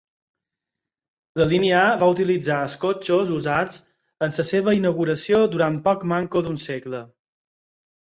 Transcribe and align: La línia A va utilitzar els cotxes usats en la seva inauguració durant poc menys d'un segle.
La 1.41 1.45
línia 1.49 1.75
A 1.89 1.89
va 2.03 2.07
utilitzar 2.13 2.55
els 2.67 2.75
cotxes 2.85 3.33
usats 3.35 3.81
en 4.29 4.33
la 4.39 4.45
seva 4.53 4.73
inauguració 4.79 5.43
durant 5.57 5.77
poc 5.89 6.07
menys 6.13 6.35
d'un 6.47 6.59
segle. 6.65 7.03